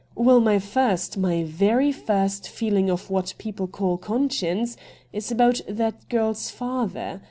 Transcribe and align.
Well, 0.15 0.39
my 0.39 0.57
first, 0.57 1.15
my 1.19 1.43
very 1.43 1.91
first 1.91 2.45
feehng 2.45 2.89
of 2.89 3.11
what 3.11 3.35
people 3.37 3.67
call 3.67 3.99
conscience 3.99 4.75
is 5.13 5.29
about 5.31 5.61
that 5.67 6.09
girl's 6.09 6.49
father. 6.49 7.19